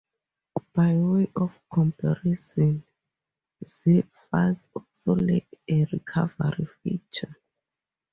By 0.73 0.93
way 0.95 1.31
of 1.35 1.59
comparison, 1.71 2.83
zip 3.67 4.07
files 4.31 4.67
also 4.75 5.15
lack 5.15 5.45
a 5.69 5.85
recovery 5.93 6.65
feature. 6.83 7.35